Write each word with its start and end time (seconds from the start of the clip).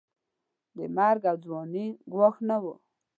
د 0.77 0.79
مرګ 0.95 1.21
او 1.29 1.37
ځورونې 1.43 1.85
ګواښ 2.11 2.35
نه 2.49 2.57
وو. 2.63 2.73